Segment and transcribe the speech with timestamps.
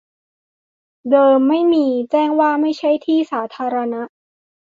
[1.11, 4.01] เดิมไม่มี แจ้งว่าไม่ใช่ที่สาธารณะ